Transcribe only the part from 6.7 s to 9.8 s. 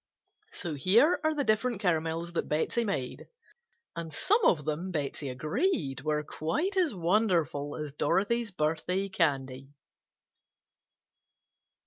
as "wonderful" as Dorothy's birthday candy.